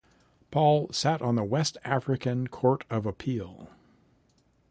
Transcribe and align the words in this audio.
Paul 0.49 0.91
sat 0.91 1.21
on 1.21 1.35
the 1.35 1.43
West 1.43 1.77
African 1.85 2.47
Court 2.47 2.85
of 2.89 3.05
Appeal. 3.05 3.69